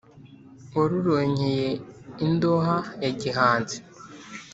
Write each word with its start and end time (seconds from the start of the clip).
waruronkeye 0.75 1.69
indoha 2.25 2.75
ya 3.03 3.11
gihanzi, 3.19 3.77